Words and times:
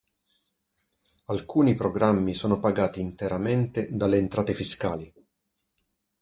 Alcuni 1.25 1.75
programmi 1.75 2.33
sono 2.33 2.59
pagati 2.59 2.99
interamente 3.01 3.87
dalle 3.91 4.17
entrate 4.17 4.55
fiscali. 4.55 5.13